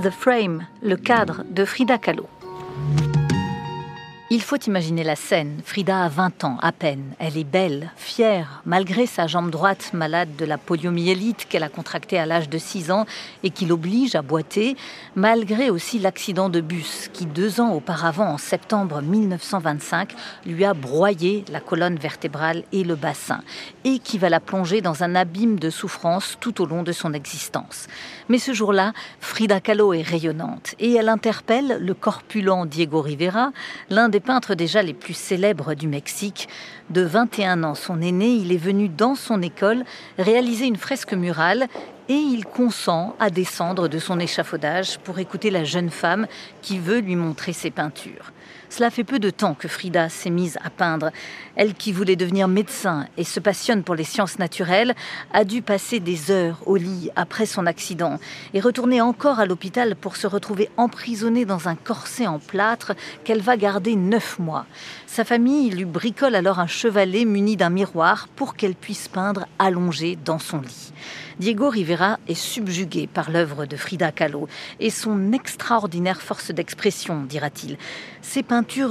[0.00, 2.26] The Frame, le cadre de Frida Kahlo.
[4.32, 5.60] Il faut imaginer la scène.
[5.64, 7.14] Frida a 20 ans à peine.
[7.18, 12.16] Elle est belle, fière, malgré sa jambe droite malade de la poliomyélite qu'elle a contractée
[12.16, 13.06] à l'âge de 6 ans
[13.42, 14.76] et qui l'oblige à boiter,
[15.16, 20.14] malgré aussi l'accident de bus qui, deux ans auparavant, en septembre 1925,
[20.46, 23.40] lui a broyé la colonne vertébrale et le bassin
[23.82, 27.14] et qui va la plonger dans un abîme de souffrance tout au long de son
[27.14, 27.88] existence.
[28.28, 33.50] Mais ce jour-là, Frida Kahlo est rayonnante et elle interpelle le corpulent Diego Rivera,
[33.88, 36.48] l'un des peintres déjà les plus célèbres du Mexique.
[36.90, 39.84] De 21 ans, son aîné, il est venu dans son école
[40.18, 41.66] réaliser une fresque murale
[42.08, 46.26] et il consent à descendre de son échafaudage pour écouter la jeune femme
[46.62, 48.32] qui veut lui montrer ses peintures.
[48.70, 51.10] Cela fait peu de temps que Frida s'est mise à peindre.
[51.56, 54.94] Elle qui voulait devenir médecin et se passionne pour les sciences naturelles,
[55.32, 58.20] a dû passer des heures au lit après son accident
[58.54, 62.92] et retourner encore à l'hôpital pour se retrouver emprisonnée dans un corset en plâtre
[63.24, 64.66] qu'elle va garder neuf mois.
[65.08, 70.16] Sa famille lui bricole alors un chevalet muni d'un miroir pour qu'elle puisse peindre allongée
[70.24, 70.92] dans son lit.
[71.40, 74.46] Diego Rivera est subjugué par l'œuvre de Frida Kahlo
[74.78, 77.78] et son extraordinaire force d'expression, dira-t-il.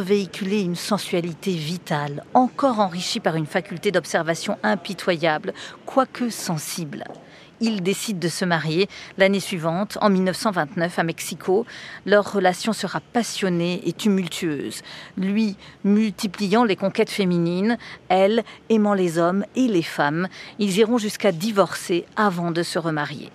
[0.00, 5.52] Véhiculaient une sensualité vitale, encore enrichie par une faculté d'observation impitoyable,
[5.84, 7.04] quoique sensible
[7.60, 11.66] ils décident de se marier l'année suivante, en 1929, à Mexico.
[12.04, 14.82] Leur relation sera passionnée et tumultueuse.
[15.16, 20.28] Lui multipliant les conquêtes féminines, elle aimant les hommes et les femmes.
[20.58, 23.30] Ils iront jusqu'à divorcer avant de se remarier.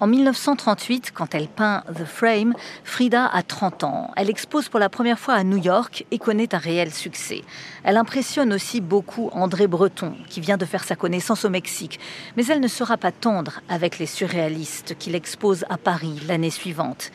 [0.00, 4.10] En 1938, quand elle peint The Frame, Frida a 30 ans.
[4.16, 7.42] Elle expose pour la première fois à New York et connaît un réel succès.
[7.84, 12.00] Elle impressionne aussi beaucoup André Breton, qui vient de faire sa connaissance au Mexique.
[12.38, 17.10] Mais elle ne sera pas tendre avec les surréalistes qu'il expose à Paris l'année suivante.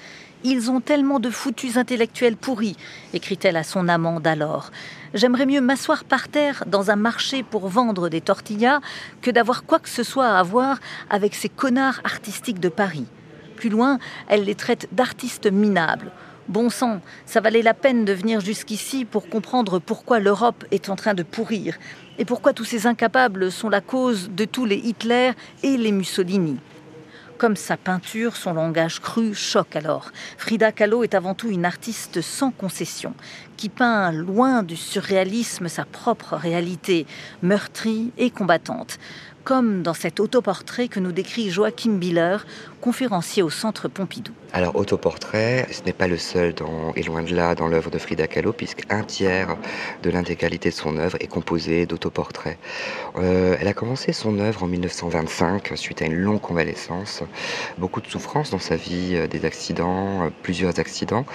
[0.47, 2.77] Ils ont tellement de foutus intellectuels pourris,
[3.15, 4.69] écrit-elle à son amant d'alors.
[5.15, 8.79] J'aimerais mieux m'asseoir par terre dans un marché pour vendre des tortillas
[9.23, 10.77] que d'avoir quoi que ce soit à voir
[11.09, 13.07] avec ces connards artistiques de Paris.
[13.55, 13.97] Plus loin,
[14.27, 16.11] elle les traite d'artistes minables.
[16.47, 20.95] Bon sang, ça valait la peine de venir jusqu'ici pour comprendre pourquoi l'Europe est en
[20.95, 21.75] train de pourrir
[22.19, 25.31] et pourquoi tous ces incapables sont la cause de tous les Hitler
[25.63, 26.59] et les Mussolini.
[27.37, 30.11] Comme sa peinture, son langage cru choque alors.
[30.37, 33.13] Frida Kahlo est avant tout une artiste sans concession,
[33.57, 37.05] qui peint loin du surréalisme sa propre réalité,
[37.41, 38.99] meurtrie et combattante
[39.45, 42.37] comme dans cet autoportrait que nous décrit Joachim Biller,
[42.85, 44.31] conférencier au Centre Pompidou.
[44.53, 46.53] Alors, autoportrait, ce n'est pas le seul,
[46.95, 49.57] et loin de là, dans l'œuvre de Frida Kahlo, puisqu'un tiers
[50.03, 52.59] de l'intégralité de son œuvre est composé d'autoportraits.
[53.17, 57.23] Euh, elle a commencé son œuvre en 1925, suite à une longue convalescence.
[57.79, 61.25] Beaucoup de souffrances dans sa vie, euh, des accidents, euh, plusieurs accidents.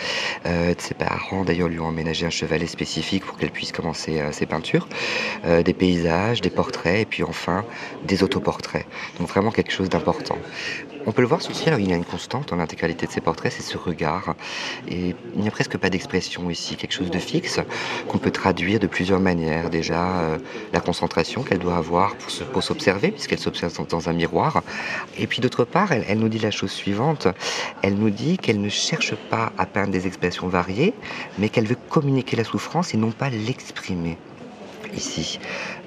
[0.45, 4.87] ses parents, d'ailleurs, lui ont emménagé un chevalet spécifique pour qu'elle puisse commencer ses peintures.
[5.45, 7.65] des paysages, des portraits, et puis enfin
[8.05, 8.87] des autoportraits.
[9.19, 10.39] Donc vraiment quelque chose d'important.
[11.07, 13.63] On peut le voir il y a une constante dans l'intégralité de ces portraits, c'est
[13.63, 14.35] ce regard.
[14.89, 17.61] Et il n'y a presque pas d'expression ici, quelque chose de fixe
[18.09, 19.71] qu'on peut traduire de plusieurs manières.
[19.71, 20.39] Déjà, euh,
[20.73, 22.17] la concentration qu'elle doit avoir
[22.53, 24.63] pour s'observer, puisqu'elle s'observe dans, un miroir.
[25.19, 27.29] Et puis d'autre part, elle nous dit la chose suivante,
[27.83, 30.95] elle nous dit qu'elle ne cherche pas à peindre des expressions variées,
[31.39, 34.17] mais qu'elle veut communiquer la souffrance et non pas l'exprimer
[34.97, 35.39] ici.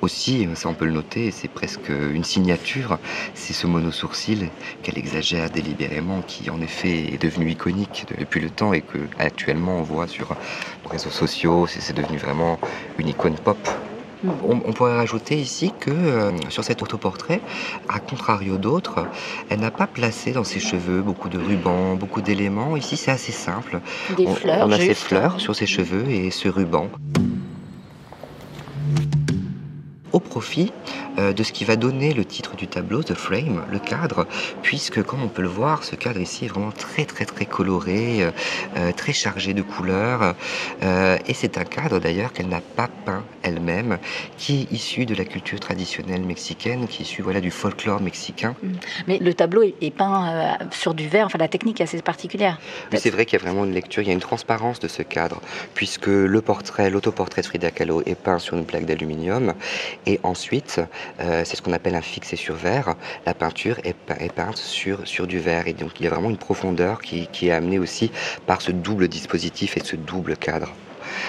[0.02, 3.00] Aussi, ça on peut le noter, c'est presque une signature,
[3.34, 4.50] c'est ce monosourcil
[4.81, 9.78] qu'elle exagère délibérément, qui en effet est devenu iconique depuis le temps et que actuellement
[9.78, 10.36] on voit sur
[10.86, 12.59] les réseaux sociaux, c'est devenu vraiment
[12.97, 13.58] une icône pop.
[14.24, 14.30] Mm.
[14.44, 17.42] On, pourrait rajouter ici que euh, sur cet autoportrait,
[17.90, 19.06] à contrario d'autres,
[19.50, 22.78] elle n'a pas placé dans ses cheveux beaucoup de rubans, beaucoup d'éléments.
[22.78, 23.81] Ici, c'est assez simple.
[24.16, 24.68] Des fleurs.
[24.68, 26.90] On a ses fleurs sur ses cheveux et ce ruban
[30.13, 30.72] au profit
[31.18, 34.25] euh, de ce qui va donner le titre du tableau, The Frame, le cadre,
[34.62, 38.24] puisque comme on peut le voir, ce cadre ici est vraiment très très très coloré,
[38.24, 38.31] euh,
[38.77, 40.36] euh, très chargé de couleurs,
[40.81, 43.98] et c'est un cadre d'ailleurs qu'elle n'a pas peint elle-même,
[44.38, 48.56] qui est issu de la culture traditionnelle mexicaine, qui est issu voilà, du folklore mexicain.
[48.62, 48.71] Mm.
[49.07, 52.60] Mais le tableau est, peint sur du verre, enfin la technique est assez particulière.
[52.92, 54.88] Oui, c'est vrai qu'il y a vraiment une lecture, il y a une transparence de
[54.88, 55.42] ce cadre,
[55.74, 59.54] puisque le portrait, l'autoportrait de Frida Kahlo est peint sur une plaque d'aluminium
[60.05, 60.81] et ensuite,
[61.19, 62.95] euh, c'est ce qu'on appelle un fixé sur verre.
[63.25, 63.95] La peinture est,
[64.33, 65.67] peinte sur, du verre.
[65.67, 68.11] Et donc, il y a vraiment une profondeur qui, est amenée aussi
[68.45, 70.73] par ce double dispositif et ce double cadre.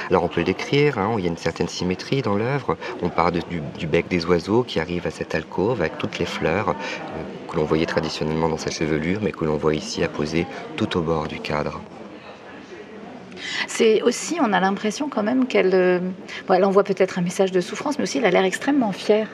[0.09, 2.77] Alors on peut le décrire, hein, il y a une certaine symétrie dans l'œuvre.
[3.03, 6.71] On part du, bec des oiseaux qui arrive à cette alcôve avec toutes les fleurs,
[6.71, 10.97] euh, que l'on voyait traditionnellement dans sa chevelure, mais que l'on voit ici apposé tout
[10.97, 11.81] au bord du cadre.
[13.67, 16.01] C'est aussi, on a l'impression quand même qu'elle euh,
[16.49, 19.29] envoie peut-être un message de souffrance, mais aussi elle a l'air extrêmement fière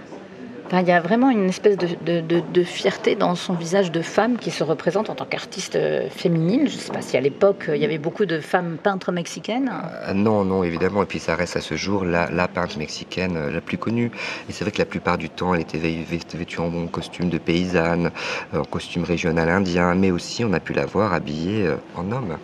[0.79, 4.63] il y a vraiment une espèce de, fierté dans son visage de femme qui se
[4.63, 6.69] représente en tant qu'artiste euh, féminine.
[6.69, 9.11] Je ne sais pas si à l'époque euh, il y avait beaucoup de femmes peintres
[9.11, 9.73] mexicaines.
[10.15, 11.03] Non, non, évidemment.
[11.03, 14.11] Et puis ça reste à ce jour la, peintre mexicaine la plus connue.
[14.49, 18.11] Et c'est vrai que la plupart du temps, elle était vêtue en costume de paysanne,
[18.55, 22.37] en costume régional indien, mais aussi on a pu la voir habillée en homme.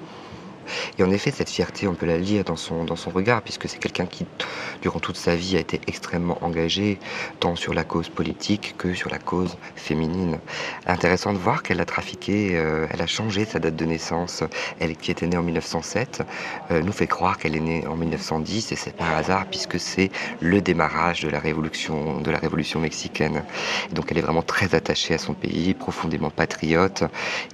[0.98, 3.68] Et en effet, cette fierté, on peut la lire dans son, dans son regard, puisque
[3.68, 4.26] c'est quelqu'un qui,
[4.82, 6.98] durant toute sa vie, a été extrêmement engagé,
[7.40, 10.38] tant sur la cause politique que sur la cause féminine.
[10.86, 14.42] Intéressant de voir qu'elle a trafiqué, euh, elle a changé sa date de naissance.
[14.80, 16.22] Elle qui était née en 1907
[16.70, 20.10] euh, nous fait croire qu'elle est née en 1910, et c'est pas hasard, puisque c'est
[20.40, 23.44] le démarrage de la révolution, de la révolution mexicaine.
[23.92, 27.04] donc elle est vraiment très attachée à son pays, profondément patriote,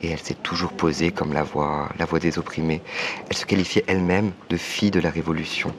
[0.03, 2.82] et elle s'est toujours posée comme la voix, la voix des opprimés.
[3.31, 5.72] Elle se qualifiait elle-même de fille de la Révolution.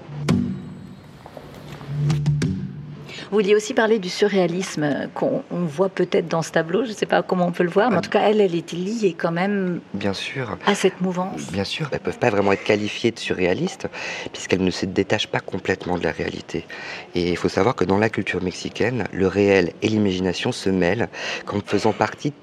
[3.34, 7.08] Vous vouliez aussi parler du surréalisme qu'on voit peut-être dans ce tableau, je ne sais
[7.08, 9.32] pas comment on peut le voir, mais en tout cas, elle, elle était liée quand
[9.32, 10.56] même Bien sûr.
[10.68, 11.52] à cette mouvance.
[11.52, 13.88] Bien sûr, elles ne peuvent pas vraiment être qualifiées de surréalistes,
[14.32, 16.68] puisqu'elles ne se détachent pas complètement de la réalité.
[17.16, 21.10] Et il faut savoir que dans la culture mexicaine, le réel et l'imagination se mêlent
[21.48, 22.34] comme faisant partie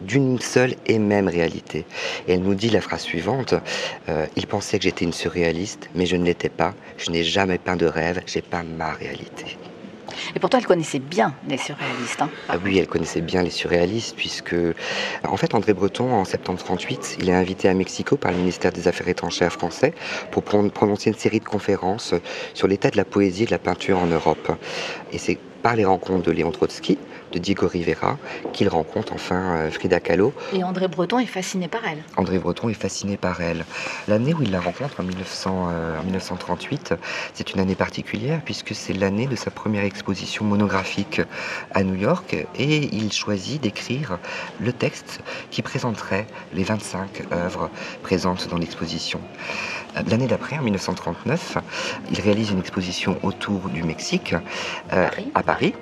[0.00, 1.84] d'une seule et même réalité.
[2.26, 3.54] Et elle nous dit la phrase suivante
[4.08, 6.74] euh, Il pensait que j'étais une surréaliste, mais je ne l'étais pas.
[6.96, 9.58] Je n'ai jamais peint de rêve, j'ai pas ma réalité.
[10.34, 12.20] Et pourtant, elle connaissait bien les surréalistes.
[12.20, 12.30] Hein.
[12.48, 14.56] ah oui, elle connaissait bien les surréalistes, puisque,
[15.24, 18.72] en fait, André Breton, en septembre 38, il est invité à Mexico par le ministère
[18.72, 19.94] des Affaires étrangères français
[20.30, 22.14] pour prononcer une série de conférences
[22.54, 24.52] sur l'état de la poésie et de la peinture en Europe.
[25.12, 26.98] Et c'est par les rencontres de Léon Trotsky,
[27.32, 28.18] de Diego Rivera,
[28.52, 30.32] qu'il rencontre enfin euh, Frida Kahlo.
[30.52, 32.02] Et André Breton est fasciné par elle.
[32.16, 33.64] André Breton est fasciné par elle.
[34.06, 36.96] L'année où il la rencontre, en, 1938, euh,
[37.34, 41.20] c'est une année particulière puisque c'est l'année de sa première exposition monographique
[41.72, 44.18] à New York et il choisit d'écrire
[44.60, 45.20] le texte
[45.50, 47.70] qui présenterait les 25 œuvres
[48.02, 49.20] présentes dans l'exposition.
[50.08, 51.58] L'année d'après, en 1939,
[52.10, 54.34] il réalise une exposition autour du Mexique
[54.92, 55.74] euh, à Paris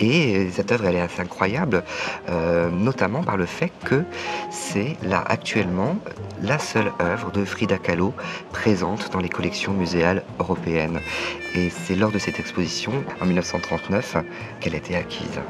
[0.00, 1.82] et cette œuvre, est assez incroyable,
[2.28, 4.04] euh, notamment par le fait que
[4.50, 5.96] c'est là actuellement
[6.42, 8.12] la seule œuvre de Frida Kahlo
[8.52, 11.00] présente dans les collections muséales européennes.
[11.54, 14.16] Et c'est lors de cette exposition, en 1939,
[14.60, 15.40] qu'elle a été acquise.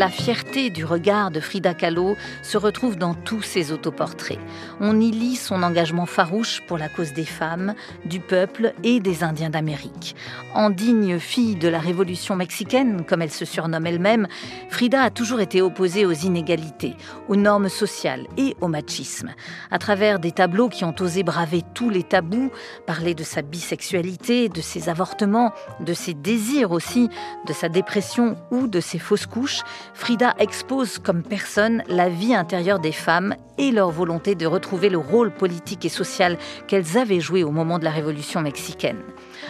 [0.00, 4.38] La fierté du regard de Frida Kahlo se retrouve dans tous ses autoportraits.
[4.80, 7.74] On y lit son engagement farouche pour la cause des femmes,
[8.06, 10.16] du peuple et des Indiens d'Amérique.
[10.54, 14.26] En digne fille de la révolution mexicaine, comme elle se surnomme elle-même,
[14.70, 16.96] Frida a toujours été opposée aux inégalités,
[17.28, 19.34] aux normes sociales et au machisme.
[19.70, 22.50] À travers des tableaux qui ont osé braver tous les tabous,
[22.86, 27.10] parler de sa bisexualité, de ses avortements, de ses désirs aussi,
[27.46, 29.60] de sa dépression ou de ses fausses couches,
[29.94, 34.98] Frida expose comme personne la vie intérieure des femmes et leur volonté de retrouver le
[34.98, 38.98] rôle politique et social qu'elles avaient joué au moment de la Révolution mexicaine.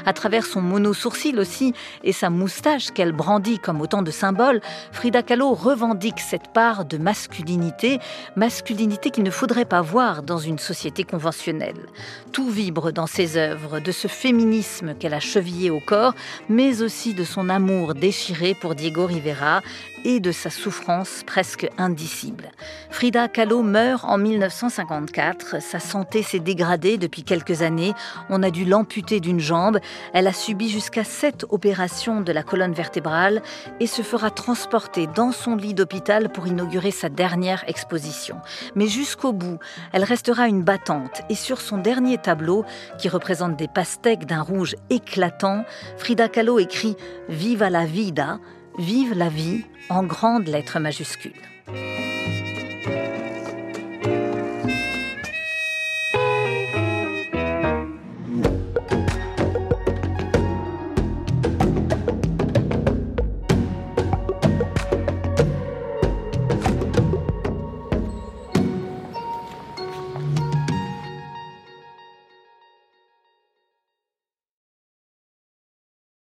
[0.06, 1.74] À travers son mono-sourcil aussi
[2.04, 4.60] et sa moustache qu'elle brandit comme autant de symboles,
[4.92, 7.98] Frida Kahlo revendique cette part de masculinité,
[8.36, 11.86] masculinité qu'il ne faudrait pas voir dans une société conventionnelle.
[12.32, 16.14] Tout vibre dans ses œuvres, de ce féminisme qu'elle a chevillé au corps,
[16.48, 19.62] mais aussi de son amour déchiré pour Diego Rivera
[20.04, 22.50] et de sa souffrance presque indicible.
[22.90, 25.60] Frida Kahlo meurt en 1954.
[25.60, 27.92] Sa santé s'est dégradée depuis quelques années.
[28.28, 29.78] On a dû l'amputer d'une jambe.
[30.12, 33.42] Elle a subi jusqu'à sept opérations de la colonne vertébrale
[33.80, 38.36] et se fera transporter dans son lit d'hôpital pour inaugurer sa dernière exposition.
[38.74, 39.58] Mais jusqu'au bout,
[39.92, 42.64] elle restera une battante et sur son dernier tableau,
[42.98, 45.64] qui représente des pastèques d'un rouge éclatant,
[45.96, 46.96] Frida Kahlo écrit
[47.28, 48.38] Viva la vida,
[48.78, 51.32] vive la vie en grandes lettres majuscules.